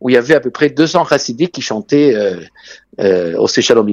où 0.00 0.08
il 0.08 0.14
y 0.14 0.16
avait 0.16 0.34
à 0.34 0.40
peu 0.40 0.50
près 0.50 0.70
200 0.70 1.04
chassidiques 1.04 1.52
qui 1.52 1.60
chantaient 1.60 2.14
euh, 2.14 2.40
euh, 3.00 3.36
au 3.36 3.46
Seychalom 3.46 3.92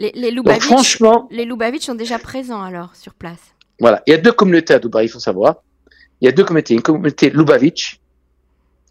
Les, 0.00 0.12
Donc 0.30 0.32
Lubavitch, 0.36 0.62
franchement, 0.64 1.28
les 1.30 1.44
Lubavitch 1.44 1.84
sont 1.84 1.94
déjà 1.94 2.18
présents 2.18 2.62
alors 2.62 2.94
sur 2.96 3.12
place. 3.14 3.40
voilà, 3.80 4.02
il 4.06 4.10
y 4.12 4.14
a 4.14 4.18
deux 4.18 4.32
communautés 4.32 4.74
à 4.74 4.78
Dubaï, 4.78 5.06
il 5.06 5.08
faut 5.08 5.20
savoir. 5.20 5.56
Il 6.20 6.26
y 6.26 6.28
a 6.28 6.32
deux 6.32 6.44
communautés, 6.44 6.74
une 6.74 6.82
communauté 6.82 7.30
Lubavitch, 7.30 8.00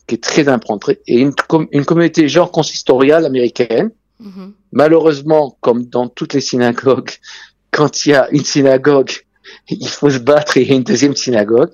qui 0.07 0.15
est 0.15 0.23
très 0.23 0.47
importante, 0.47 0.97
et 1.07 1.19
une, 1.19 1.33
com- 1.33 1.67
une 1.71 1.85
communauté 1.85 2.27
genre 2.27 2.51
consistoriale 2.51 3.25
américaine, 3.25 3.91
Mhm. 4.19 4.53
malheureusement, 4.73 5.57
comme 5.61 5.85
dans 5.85 6.09
toutes 6.09 6.33
les 6.33 6.41
synagogues, 6.41 7.11
quand 7.71 8.05
il 8.05 8.09
y 8.09 8.13
a 8.15 8.29
une 8.31 8.43
synagogue, 8.43 9.11
il 9.69 9.87
faut 9.87 10.09
se 10.09 10.17
battre 10.19 10.57
et 10.57 10.61
il 10.63 10.69
y 10.69 10.73
a 10.73 10.75
une 10.75 10.83
deuxième 10.83 11.15
synagogue. 11.15 11.71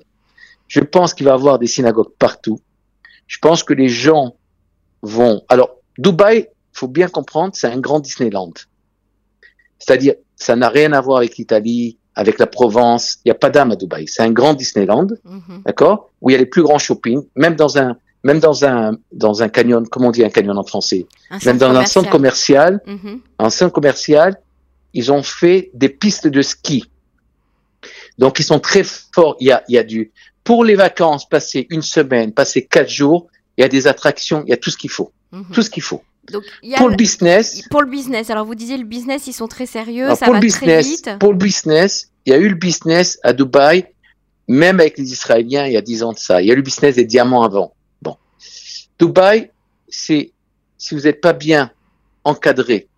Je 0.68 0.80
pense 0.80 1.12
qu'il 1.14 1.26
va 1.26 1.32
y 1.32 1.34
avoir 1.34 1.58
des 1.58 1.66
synagogues 1.66 2.12
partout. 2.18 2.60
Je 3.26 3.38
pense 3.38 3.62
que 3.64 3.74
les 3.74 3.88
gens 3.88 4.36
vont. 5.02 5.42
Alors, 5.48 5.70
Dubaï, 5.98 6.48
faut 6.72 6.88
bien 6.88 7.08
comprendre, 7.08 7.52
c'est 7.56 7.66
un 7.68 7.78
grand 7.80 8.00
Disneyland. 8.00 8.52
C'est-à-dire, 9.78 10.14
ça 10.36 10.56
n'a 10.56 10.68
rien 10.68 10.92
à 10.92 11.00
voir 11.00 11.18
avec 11.18 11.36
l'Italie, 11.36 11.98
avec 12.14 12.38
la 12.38 12.46
Provence. 12.46 13.18
Il 13.24 13.28
n'y 13.28 13.32
a 13.32 13.34
pas 13.36 13.50
d'âme 13.50 13.72
à 13.72 13.76
Dubaï. 13.76 14.06
C'est 14.08 14.22
un 14.22 14.30
grand 14.30 14.54
Disneyland, 14.54 15.08
Mhm. 15.24 15.62
d'accord, 15.66 16.10
où 16.20 16.30
il 16.30 16.32
y 16.32 16.36
a 16.36 16.38
les 16.38 16.46
plus 16.46 16.62
grands 16.62 16.78
shopping, 16.78 17.22
même 17.36 17.56
dans 17.56 17.76
un, 17.78 17.96
même 18.24 18.40
dans 18.40 18.64
un, 18.64 18.96
dans 19.12 19.42
un 19.42 19.48
canyon. 19.48 19.86
Comment 19.88 20.08
on 20.08 20.10
dit 20.10 20.24
un 20.24 20.30
canyon 20.30 20.56
en 20.58 20.64
français? 20.64 21.06
Un 21.30 21.38
Même 21.44 21.58
dans 21.58 21.70
un 21.70 21.84
centre 21.86 22.10
commercial 22.10 22.80
Mhm. 22.86 23.20
en 23.38 23.50
centre 23.50 23.72
commercial, 23.72 24.40
ils 24.94 25.12
ont 25.12 25.22
fait 25.22 25.70
des 25.74 25.88
pistes 25.90 26.26
de 26.26 26.42
ski. 26.42 26.84
Donc, 28.18 28.38
ils 28.40 28.44
sont 28.44 28.58
très 28.60 28.82
forts. 28.82 29.36
Il 29.40 29.48
y 29.48 29.52
a, 29.52 29.62
il 29.68 29.74
y 29.74 29.78
a 29.78 29.84
du, 29.84 30.10
pour 30.42 30.64
les 30.64 30.74
vacances, 30.74 31.28
passer 31.28 31.66
une 31.70 31.82
semaine, 31.82 32.32
passer 32.32 32.64
quatre 32.64 32.88
jours, 32.88 33.26
il 33.58 33.62
y 33.62 33.64
a 33.64 33.68
des 33.68 33.86
attractions, 33.86 34.42
il 34.46 34.50
y 34.50 34.54
a 34.54 34.56
tout 34.56 34.70
ce 34.70 34.76
qu'il 34.78 34.90
faut. 34.90 35.12
Mhm. 35.32 35.44
Tout 35.52 35.62
ce 35.62 35.70
qu'il 35.70 35.82
faut. 35.82 36.02
Donc, 36.32 36.42
il 36.62 36.70
y 36.70 36.74
a 36.74 36.78
Pour 36.78 36.88
le- 36.88 36.96
business, 36.96 37.62
pour 37.70 37.82
le 37.82 37.90
business. 37.90 38.30
Alors, 38.30 38.44
vous 38.46 38.54
disiez 38.54 38.76
le 38.76 38.84
business, 38.84 39.26
ils 39.26 39.32
sont 39.32 39.46
très 39.48 39.66
sérieux, 39.66 40.04
alors, 40.06 40.16
ça 40.16 40.26
pour 40.26 40.34
va 40.34 40.40
le 40.40 40.48
très 40.48 40.66
business, 40.78 40.86
vite. 40.86 41.18
pour 41.18 41.32
le 41.32 41.38
business, 41.38 42.10
il 42.24 42.30
y 42.30 42.32
a 42.34 42.38
eu 42.38 42.48
le 42.48 42.54
business 42.54 43.18
à 43.22 43.32
Dubaï, 43.32 43.86
même 44.48 44.80
avec 44.80 44.98
les 44.98 45.12
Israéliens 45.12 45.66
il 45.66 45.72
y 45.72 45.76
a 45.76 45.82
dix 45.82 46.02
ans 46.02 46.12
de 46.12 46.18
ça. 46.18 46.42
Il 46.42 46.48
y 46.48 46.50
a 46.50 46.54
eu 46.54 46.56
le 46.56 46.62
business 46.62 46.96
des 46.96 47.04
diamants 47.04 47.42
avant. 47.42 47.74
Bon. 48.02 48.16
Dubaï, 48.98 49.50
c'est, 49.88 50.32
si 50.78 50.94
vous 50.94 51.02
n'êtes 51.02 51.20
pas 51.20 51.32
bien 51.32 51.70
encadré 52.24 52.88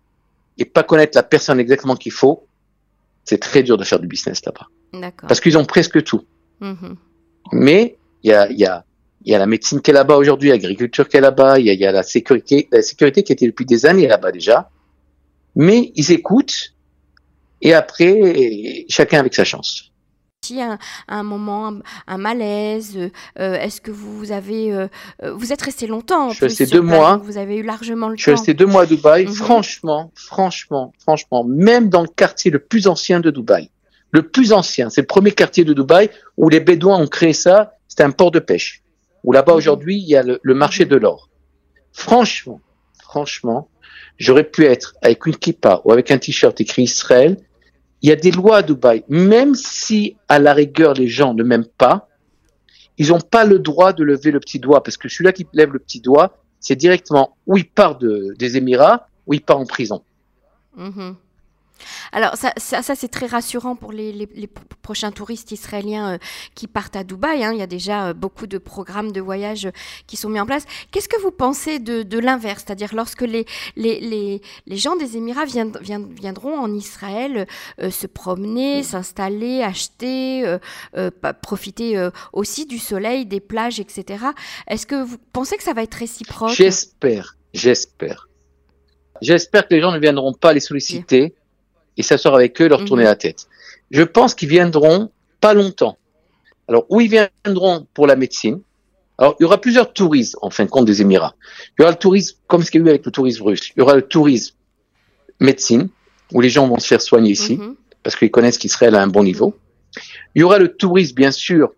et 0.57 0.65
pas 0.65 0.83
connaître 0.83 1.15
la 1.15 1.23
personne 1.23 1.59
exactement 1.59 1.95
qu'il 1.95 2.11
faut, 2.11 2.45
c'est 3.23 3.37
très 3.39 3.61
dur 3.63 3.77
de 3.77 3.83
faire 3.83 3.99
du 3.99 4.07
business 4.07 4.43
là-bas. 4.45 4.67
D'accord. 4.93 5.27
Parce 5.27 5.39
qu'ils 5.39 5.57
ont 5.57 5.65
presque 5.65 6.03
tout. 6.03 6.23
Mhm. 6.61 6.95
Mais 7.51 7.97
il 8.23 8.31
y 8.31 8.33
a, 8.33 8.49
il 8.49 8.57
y 8.57 8.65
a, 8.65 8.83
il 9.29 9.33
y 9.33 9.35
a 9.35 9.39
la 9.39 9.45
médecine 9.45 9.79
qui 9.79 9.91
est 9.91 9.93
là-bas 9.93 10.17
aujourd'hui, 10.17 10.49
l'agriculture 10.49 11.07
qui 11.07 11.17
est 11.17 11.21
là-bas, 11.21 11.59
il 11.59 11.67
y 11.67 11.69
a, 11.69 11.73
il 11.73 11.79
y 11.79 11.85
a 11.85 11.91
la 11.91 12.01
sécurité, 12.01 12.67
la 12.71 12.81
sécurité 12.81 13.21
qui 13.21 13.31
était 13.31 13.45
depuis 13.45 13.65
des 13.65 13.85
années 13.85 14.07
là-bas 14.07 14.31
déjà. 14.31 14.69
Mais 15.55 15.91
ils 15.95 16.11
écoutent 16.11 16.73
et 17.61 17.73
après, 17.75 18.85
chacun 18.89 19.19
avec 19.19 19.35
sa 19.35 19.43
chance. 19.43 19.91
Si 20.43 20.59
un, 20.61 20.79
un 21.09 21.21
moment, 21.23 21.67
un, 21.67 21.79
un 22.07 22.17
malaise, 22.17 22.97
euh, 23.37 23.53
est-ce 23.55 23.81
que 23.81 23.91
vous 23.91 24.31
avez, 24.31 24.73
euh, 24.73 24.87
vous 25.35 25.51
êtes 25.53 25.61
resté 25.61 25.85
longtemps 25.85 26.27
en 26.27 26.29
Je 26.29 26.35
suis 26.37 26.45
resté 26.45 26.65
deux 26.65 26.81
mois. 26.81 27.17
Vous 27.17 27.37
avez 27.37 27.57
eu 27.57 27.63
largement 27.63 28.07
le 28.09 28.15
Je 28.15 28.21
suis 28.23 28.31
temps. 28.31 28.37
resté 28.37 28.53
deux 28.55 28.65
mois 28.65 28.83
à 28.83 28.85
Dubaï. 28.87 29.27
Franchement, 29.27 30.11
franchement, 30.15 30.91
franchement, 30.99 31.43
même 31.43 31.89
dans 31.89 32.01
le 32.01 32.07
quartier 32.07 32.49
le 32.49 32.59
plus 32.59 32.87
ancien 32.87 33.19
de 33.19 33.29
Dubaï, 33.29 33.69
le 34.11 34.23
plus 34.27 34.53
ancien, 34.53 34.89
c'est 34.89 35.01
le 35.01 35.07
premier 35.07 35.33
quartier 35.33 35.65
de 35.65 35.73
Dubaï 35.73 36.09
où 36.37 36.49
les 36.49 36.61
Bédouins 36.61 36.97
ont 36.97 37.07
créé 37.07 37.33
ça. 37.33 37.73
C'était 37.87 38.03
un 38.03 38.11
port 38.11 38.31
de 38.31 38.39
pêche. 38.39 38.81
Où 39.23 39.31
là-bas 39.31 39.53
Mhm. 39.53 39.57
aujourd'hui, 39.57 39.97
il 39.97 40.07
y 40.07 40.15
a 40.15 40.23
le, 40.23 40.39
le 40.41 40.53
marché 40.53 40.85
de 40.85 40.95
l'or. 40.95 41.29
Franchement, 41.91 42.61
franchement, 43.01 43.69
j'aurais 44.17 44.43
pu 44.43 44.65
être 44.65 44.95
avec 45.01 45.25
une 45.25 45.35
kippa 45.35 45.81
ou 45.83 45.91
avec 45.91 46.11
un 46.11 46.17
t-shirt 46.17 46.59
écrit 46.61 46.83
Israël. 46.83 47.37
Il 48.01 48.09
y 48.09 48.13
a 48.13 48.15
des 48.15 48.31
lois 48.31 48.57
à 48.57 48.61
Dubaï. 48.61 49.03
Même 49.09 49.55
si, 49.55 50.15
à 50.29 50.39
la 50.39 50.53
rigueur, 50.53 50.93
les 50.93 51.07
gens 51.07 51.33
ne 51.33 51.43
m'aiment 51.43 51.67
pas, 51.77 52.07
ils 52.97 53.09
n'ont 53.09 53.19
pas 53.19 53.45
le 53.45 53.59
droit 53.59 53.91
de 53.93 54.03
lever 54.03 54.31
le 54.31 54.39
petit 54.39 54.59
doigt 54.59 54.83
parce 54.83 54.97
que 54.97 55.09
celui-là 55.09 55.33
qui 55.33 55.45
lève 55.53 55.73
le 55.73 55.79
petit 55.79 55.99
doigt, 56.01 56.37
c'est 56.59 56.75
directement 56.75 57.37
où 57.47 57.57
il 57.57 57.69
part 57.69 57.97
de, 57.97 58.33
des 58.37 58.57
Émirats 58.57 59.07
ou 59.25 59.33
il 59.33 59.41
part 59.41 59.57
en 59.59 59.65
prison. 59.65 60.03
Mhm. 60.77 61.15
Alors 62.11 62.35
ça, 62.35 62.53
ça, 62.57 62.95
c'est 62.95 63.07
très 63.07 63.27
rassurant 63.27 63.75
pour 63.75 63.91
les, 63.91 64.27
prochains 64.81 65.11
touristes 65.11 65.51
israéliens 65.51 66.13
euh, 66.13 66.17
qui 66.55 66.67
partent 66.67 66.95
à 66.95 67.03
Dubaï. 67.03 67.43
Hein. 67.43 67.53
Il 67.53 67.59
y 67.59 67.61
a 67.61 67.67
déjà 67.67 68.07
euh, 68.07 68.13
beaucoup 68.13 68.47
de 68.47 68.57
programmes 68.57 69.11
de 69.11 69.21
voyage 69.21 69.67
euh, 69.67 69.71
qui 70.07 70.17
sont 70.17 70.29
mis 70.29 70.39
en 70.39 70.45
place. 70.45 70.65
Qu'est-ce 70.91 71.07
que 71.07 71.19
vous 71.21 71.31
pensez 71.31 71.79
de, 71.79 72.19
l'inverse? 72.19 72.63
C'est-à-dire 72.65 72.93
lorsque 72.93 73.21
les, 73.21 73.45
les, 73.75 74.41
gens 74.67 74.95
des 74.95 75.15
Émirats 75.15 75.45
viendront 75.45 76.57
en 76.59 76.73
Israël 76.73 77.47
se 77.79 78.07
promener, 78.07 78.83
s'installer, 78.83 79.61
acheter, 79.61 80.57
profiter 81.41 82.09
aussi 82.33 82.65
du 82.65 82.77
soleil, 82.77 83.25
des 83.25 83.39
plages, 83.39 83.79
etc. 83.79 84.25
Est-ce 84.67 84.85
que 84.85 85.01
vous 85.01 85.17
pensez 85.31 85.55
que 85.55 85.63
ça 85.63 85.73
va 85.73 85.83
être 85.83 85.93
réciproque? 85.93 86.51
J'espère, 86.51 87.37
j'espère. 87.53 88.27
J'espère 89.21 89.67
que 89.67 89.73
les 89.73 89.81
gens 89.81 89.91
ne 89.91 89.99
viendront 89.99 90.33
pas 90.33 90.53
les 90.53 90.59
solliciter 90.59 91.33
et 91.99 92.03
s'asseoir 92.03 92.33
avec 92.33 92.59
eux, 92.61 92.67
leur 92.69 92.85
tourner 92.85 93.03
mhm. 93.03 93.09
la 93.09 93.15
tête. 93.15 93.47
Je 93.91 94.03
pense 94.03 94.33
qu'ils 94.33 94.49
viendront 94.49 95.11
pas 95.41 95.53
longtemps. 95.53 95.97
Alors, 96.69 96.85
où 96.89 97.01
ils 97.01 97.09
viendront 97.09 97.85
pour 97.93 98.07
la 98.07 98.15
médecine? 98.15 98.61
Alors, 99.17 99.35
il 99.39 99.43
y 99.43 99.45
aura 99.45 99.59
plusieurs 99.59 99.91
tourismes, 99.91 100.39
en 100.41 100.49
fin 100.49 100.63
de 100.63 100.69
compte, 100.69 100.85
des 100.85 101.01
Émirats. 101.01 101.35
Il 101.77 101.81
y 101.81 101.83
aura 101.83 101.91
le 101.91 101.97
tourisme, 101.97 102.37
comme 102.47 102.63
ce 102.63 102.71
qu'il 102.71 102.81
y 102.81 102.83
a 102.83 102.87
eu 102.87 102.89
avec 102.89 103.05
le 103.05 103.11
tourisme 103.11 103.43
russe. 103.43 103.71
Il 103.75 103.79
y 103.79 103.81
aura 103.81 103.95
le 103.95 104.01
tourisme 104.03 104.55
médecine, 105.41 105.89
où 106.31 106.39
les 106.39 106.49
gens 106.49 106.67
vont 106.67 106.79
se 106.79 106.87
faire 106.87 107.01
soigner 107.01 107.31
ici, 107.31 107.57
mhm. 107.57 107.75
parce 108.01 108.15
qu'ils 108.15 108.31
connaissent 108.31 108.57
qu'Israël 108.57 108.95
a 108.95 109.01
un 109.01 109.07
bon 109.07 109.23
niveau. 109.23 109.57
Il 110.35 110.39
y 110.39 110.43
aura 110.43 110.57
le 110.57 110.69
tourisme, 110.69 111.15
bien 111.15 111.31
sûr, 111.31 111.73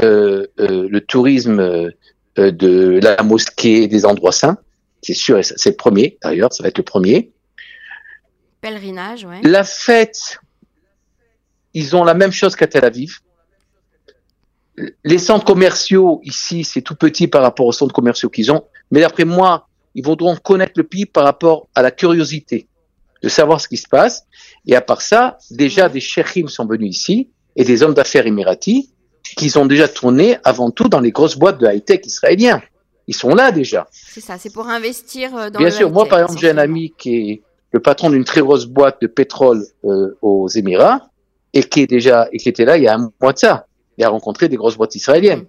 euh, 0.00 0.46
euh, 0.60 0.86
le 0.88 1.00
tourisme 1.00 1.58
euh, 1.58 1.90
de 2.36 3.00
la 3.02 3.20
mosquée, 3.24 3.88
des 3.88 4.04
endroits 4.04 4.30
saints. 4.30 4.58
C'est 5.02 5.14
sûr, 5.14 5.40
c'est 5.42 5.70
le 5.70 5.76
premier, 5.76 6.18
d'ailleurs, 6.22 6.52
ça 6.52 6.62
va 6.62 6.68
être 6.68 6.78
le 6.78 6.84
premier. 6.84 7.32
Pèlerinage, 8.66 9.24
ouais. 9.24 9.42
La 9.44 9.62
fête, 9.62 10.40
ils 11.72 11.94
ont 11.94 12.02
la 12.02 12.14
même 12.14 12.32
chose 12.32 12.56
qu'à 12.56 12.66
Tel 12.66 12.84
Aviv. 12.84 13.20
Les 15.04 15.18
centres 15.18 15.44
commerciaux, 15.44 16.20
ici, 16.24 16.64
c'est 16.64 16.82
tout 16.82 16.96
petit 16.96 17.28
par 17.28 17.42
rapport 17.42 17.66
aux 17.66 17.72
centres 17.72 17.94
commerciaux 17.94 18.28
qu'ils 18.28 18.50
ont. 18.50 18.64
Mais 18.90 18.98
d'après 18.98 19.24
moi, 19.24 19.68
ils 19.94 20.04
voudront 20.04 20.34
connaître 20.34 20.72
le 20.74 20.82
pays 20.82 21.06
par 21.06 21.22
rapport 21.22 21.68
à 21.76 21.82
la 21.82 21.92
curiosité 21.92 22.66
de 23.22 23.28
savoir 23.28 23.60
ce 23.60 23.68
qui 23.68 23.76
se 23.76 23.86
passe. 23.88 24.24
Et 24.66 24.74
à 24.74 24.80
part 24.80 25.00
ça, 25.00 25.38
déjà 25.52 25.88
des 25.88 26.00
shérims 26.00 26.48
sont 26.48 26.66
venus 26.66 26.90
ici 26.90 27.30
et 27.54 27.62
des 27.62 27.84
hommes 27.84 27.94
d'affaires 27.94 28.26
émiratis 28.26 28.90
qui 29.22 29.56
ont 29.56 29.66
déjà 29.66 29.86
tourné 29.86 30.38
avant 30.42 30.72
tout 30.72 30.88
dans 30.88 31.00
les 31.00 31.12
grosses 31.12 31.36
boîtes 31.36 31.60
de 31.60 31.68
high-tech 31.68 32.00
israéliens. 32.04 32.60
Ils 33.06 33.14
sont 33.14 33.32
là 33.32 33.52
déjà. 33.52 33.86
C'est 33.92 34.20
ça, 34.20 34.38
c'est 34.38 34.52
pour 34.52 34.66
investir 34.66 35.36
euh, 35.36 35.50
dans 35.50 35.60
Bien 35.60 35.70
sûr, 35.70 35.88
moi 35.88 36.06
par 36.06 36.18
exemple, 36.18 36.40
j'ai 36.40 36.50
un 36.50 36.58
ami 36.58 36.92
qui 36.98 37.30
est 37.30 37.42
le 37.72 37.80
patron 37.80 38.10
d'une 38.10 38.24
très 38.24 38.40
grosse 38.40 38.66
boîte 38.66 39.00
de 39.02 39.06
pétrole 39.06 39.64
euh, 39.84 40.16
aux 40.22 40.48
Émirats 40.48 41.10
et 41.52 41.62
qui 41.62 41.80
est 41.82 41.86
déjà 41.86 42.28
et 42.32 42.38
qui 42.38 42.48
était 42.48 42.64
là 42.64 42.76
il 42.76 42.84
y 42.84 42.88
a 42.88 42.94
un 42.94 43.10
mois 43.20 43.32
de 43.32 43.38
ça. 43.38 43.66
Il 43.98 44.04
a 44.04 44.08
rencontré 44.08 44.48
des 44.48 44.56
grosses 44.56 44.76
boîtes 44.76 44.94
israéliennes. 44.94 45.46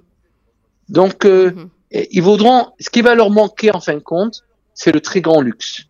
Donc 0.89 1.25
euh, 1.25 1.51
mhm. 1.51 1.69
ils 1.91 2.21
voudront. 2.21 2.67
Ce 2.79 2.89
qui 2.89 3.01
va 3.01 3.15
leur 3.15 3.29
manquer 3.29 3.73
en 3.73 3.79
fin 3.79 3.93
de 3.93 3.99
compte, 3.99 4.43
c'est 4.73 4.91
le 4.91 5.01
très 5.01 5.21
grand 5.21 5.41
luxe. 5.41 5.83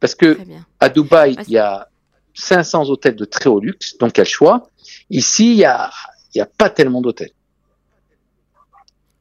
Parce 0.00 0.14
que 0.14 0.38
à 0.80 0.88
Dubaï, 0.88 1.36
il 1.46 1.52
y 1.52 1.58
a 1.58 1.88
500 2.34 2.88
hôtels 2.88 3.16
de 3.16 3.26
très 3.26 3.50
haut 3.50 3.60
luxe, 3.60 3.98
donc 3.98 4.16
il 4.16 4.18
y 4.18 4.20
a 4.22 4.24
le 4.24 4.28
choix. 4.28 4.70
Ici, 5.10 5.52
il 5.52 5.58
y 5.58 5.64
a, 5.64 5.90
il 6.34 6.38
y 6.38 6.40
a 6.40 6.46
pas 6.46 6.70
tellement 6.70 7.02
d'hôtels. 7.02 7.32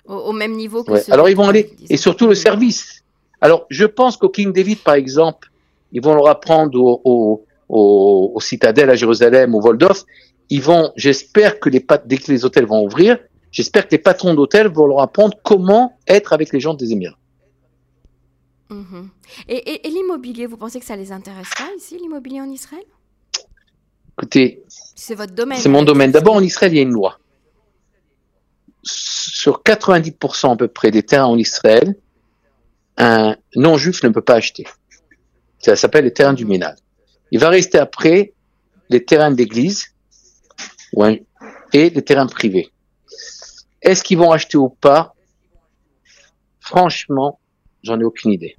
Au, 0.05 0.31
même 0.31 0.53
niveau 0.53 0.83
que. 0.83 1.11
Alors 1.11 1.29
ils 1.29 1.35
vont 1.35 1.47
aller 1.47 1.71
et 1.87 1.97
surtout 1.97 2.27
le 2.27 2.33
service. 2.33 2.98
Alors, 3.41 3.65
je 3.69 3.85
pense 3.85 4.17
qu'au 4.17 4.29
King 4.29 4.51
David, 4.51 4.79
par 4.79 4.95
exemple, 4.95 5.51
ils 5.91 6.01
vont 6.01 6.13
leur 6.13 6.27
apprendre 6.27 6.79
au, 6.79 7.01
au, 7.03 7.45
au, 7.69 8.31
au 8.35 8.39
Citadel 8.39 8.89
à 8.89 8.95
Jérusalem, 8.95 9.55
au 9.55 9.61
Waldorf. 9.61 10.05
Ils 10.49 10.61
vont, 10.61 10.91
j'espère 10.95 11.59
que 11.59 11.69
les 11.69 11.85
dès 12.05 12.17
que 12.17 12.31
les 12.31 12.43
hôtels 12.43 12.65
vont 12.65 12.83
ouvrir, 12.83 13.17
j'espère 13.51 13.87
que 13.87 13.91
les 13.91 13.99
patrons 13.99 14.33
d'hôtels 14.33 14.67
vont 14.67 14.87
leur 14.87 15.01
apprendre 15.01 15.37
comment 15.43 15.97
être 16.07 16.33
avec 16.33 16.51
les 16.51 16.59
gens 16.59 16.73
des 16.73 16.91
Émirats. 16.91 17.17
Mhm. 18.69 19.09
Et, 19.47 19.87
et, 19.87 19.89
l'immobilier, 19.89 20.45
vous 20.45 20.57
pensez 20.57 20.79
que 20.79 20.85
ça 20.85 20.95
les 20.95 21.11
intéressera 21.11 21.65
ici, 21.77 21.97
l'immobilier 21.97 22.41
en 22.41 22.49
Israël? 22.51 22.83
Écoutez, 24.17 24.63
c'est 24.67 25.15
votre 25.15 25.33
domaine. 25.33 25.57
C'est 25.57 25.69
mon 25.69 25.83
domaine. 25.83 26.11
D'abord, 26.11 26.35
en 26.35 26.43
Israël, 26.43 26.73
il 26.73 26.75
y 26.75 26.79
a 26.79 26.83
une 26.83 26.91
loi. 26.91 27.19
Sur 28.83 29.63
90% 29.63 30.53
à 30.53 30.55
peu 30.55 30.67
près 30.67 30.91
des 30.91 31.03
terrains 31.03 31.25
en 31.25 31.37
Israël, 31.37 31.95
un 32.99 33.35
non-juif 33.55 34.03
ne 34.03 34.09
peut 34.09 34.21
pas 34.21 34.35
acheter. 34.35 34.65
Ça 35.59 35.75
s'appelle 35.75 36.03
les 36.05 36.13
terrains 36.13 36.33
du 36.33 36.45
ménage. 36.45 36.77
Il 37.31 37.39
va 37.39 37.49
rester 37.49 37.77
après 37.77 38.33
les 38.89 39.03
terrains 39.03 39.31
d'église 39.31 39.93
et 41.73 41.89
les 41.89 42.01
terrains 42.03 42.27
privés. 42.27 42.69
Est-ce 43.81 44.03
qu'ils 44.03 44.17
vont 44.17 44.31
acheter 44.31 44.57
ou 44.57 44.69
pas? 44.69 45.15
Franchement, 46.59 47.39
j'en 47.83 47.99
ai 47.99 48.03
aucune 48.03 48.31
idée. 48.31 48.57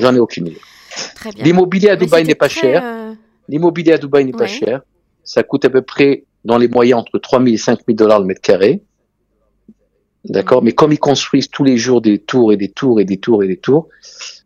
J'en 0.00 0.14
ai 0.14 0.18
aucune 0.18 0.48
idée. 0.48 0.60
L'immobilier 1.36 1.90
à 1.90 1.96
Dubaï 1.96 2.24
n'est 2.24 2.34
pas 2.34 2.48
cher. 2.48 2.82
Euh, 2.84 3.14
L'immobilier 3.48 3.92
à 3.92 3.98
Dubaï 3.98 4.24
n'est 4.24 4.32
pas 4.32 4.46
cher. 4.46 4.82
Ça 5.22 5.42
coûte 5.42 5.64
à 5.64 5.70
peu 5.70 5.82
près 5.82 6.24
dans 6.44 6.58
les 6.58 6.68
moyens 6.68 7.00
entre 7.00 7.18
3 7.18 7.40
000 7.40 7.54
et 7.54 7.56
5 7.56 7.80
000 7.86 7.96
dollars 7.96 8.20
le 8.20 8.26
mètre 8.26 8.40
carré. 8.40 8.82
D'accord 10.28 10.62
Mais 10.62 10.72
comme 10.72 10.92
ils 10.92 10.98
construisent 10.98 11.48
tous 11.48 11.64
les 11.64 11.76
jours 11.76 12.00
des 12.00 12.18
tours 12.18 12.52
et 12.52 12.56
des 12.56 12.70
tours 12.70 13.00
et 13.00 13.04
des 13.04 13.18
tours 13.18 13.44
et 13.44 13.48
des 13.48 13.56
tours, 13.56 13.88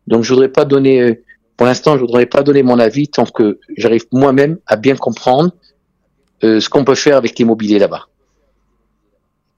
donc 0.06 0.24
je 0.24 0.32
voudrais 0.32 0.48
pas 0.48 0.64
donner, 0.64 1.22
pour 1.56 1.66
l'instant, 1.66 1.96
je 1.96 2.00
voudrais 2.00 2.26
pas 2.26 2.42
donner 2.42 2.62
mon 2.62 2.78
avis 2.78 3.08
tant 3.08 3.24
que 3.24 3.58
j'arrive 3.76 4.04
moi-même 4.12 4.58
à 4.66 4.76
bien 4.76 4.96
comprendre 4.96 5.52
euh, 6.44 6.60
ce 6.60 6.68
qu'on 6.68 6.84
peut 6.84 6.94
faire 6.94 7.16
avec 7.16 7.38
l'immobilier 7.38 7.78
là-bas. 7.78 8.08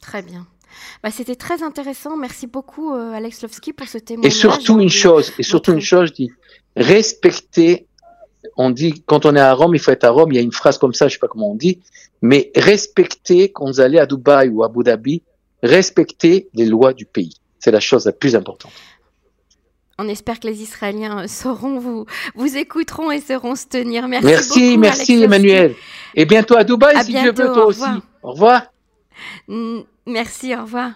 Très 0.00 0.22
bien. 0.22 0.46
Bah, 1.02 1.10
C'était 1.10 1.36
très 1.36 1.62
intéressant. 1.62 2.16
Merci 2.16 2.46
beaucoup, 2.46 2.94
euh, 2.94 3.12
Alex 3.12 3.42
Lovski, 3.42 3.72
pour 3.72 3.88
ce 3.88 3.98
témoignage. 3.98 4.32
Et 4.32 4.36
surtout 4.36 4.80
une 4.80 4.90
chose, 4.90 5.32
et 5.38 5.42
surtout 5.42 5.72
une 5.72 5.80
chose, 5.80 6.08
je 6.08 6.12
dis, 6.12 6.30
respecter. 6.76 7.86
On 8.56 8.70
dit 8.70 9.02
quand 9.06 9.26
on 9.26 9.34
est 9.36 9.40
à 9.40 9.54
Rome, 9.54 9.74
il 9.74 9.78
faut 9.78 9.92
être 9.92 10.04
à 10.04 10.10
Rome. 10.10 10.32
Il 10.32 10.36
y 10.36 10.38
a 10.38 10.42
une 10.42 10.52
phrase 10.52 10.78
comme 10.78 10.94
ça, 10.94 11.08
je 11.08 11.14
sais 11.14 11.18
pas 11.18 11.28
comment 11.28 11.52
on 11.52 11.54
dit, 11.54 11.80
mais 12.20 12.50
respecter 12.56 13.50
quand 13.50 13.66
vous 13.66 13.80
allez 13.80 13.98
à 13.98 14.06
Dubaï 14.06 14.48
ou 14.48 14.62
à 14.62 14.66
Abu 14.66 14.82
Dhabi, 14.82 15.22
respecter 15.62 16.48
les 16.54 16.66
lois 16.66 16.92
du 16.92 17.06
pays. 17.06 17.34
C'est 17.58 17.70
la 17.70 17.80
chose 17.80 18.06
la 18.06 18.12
plus 18.12 18.34
importante. 18.34 18.72
On 19.98 20.08
espère 20.08 20.40
que 20.40 20.48
les 20.48 20.62
Israéliens 20.62 21.28
sauront 21.28 21.78
vous, 21.78 22.06
vous 22.34 22.56
écouteront 22.56 23.10
et 23.10 23.20
sauront 23.20 23.54
se 23.54 23.66
tenir. 23.66 24.08
Merci, 24.08 24.26
merci, 24.26 24.68
beaucoup, 24.68 24.80
merci 24.80 25.22
Emmanuel. 25.22 25.74
Et 26.14 26.24
bientôt 26.24 26.56
à 26.56 26.64
Dubaï 26.64 27.04
si 27.04 27.12
Dieu 27.12 27.32
veut 27.32 27.52
toi 27.52 27.66
aussi. 27.66 27.82
Au 28.22 28.32
revoir. 28.32 28.62
Merci, 30.06 30.56
au 30.56 30.62
revoir. 30.62 30.92